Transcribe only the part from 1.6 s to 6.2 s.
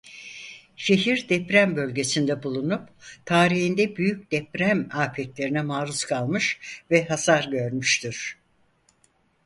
bölgesinde bulunup tarihinde büyük deprem afetlerine maruz